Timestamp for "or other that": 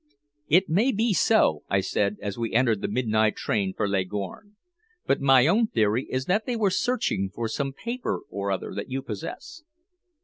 8.31-8.89